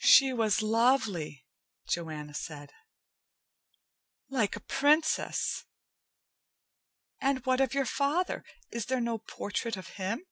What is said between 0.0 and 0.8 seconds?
"She was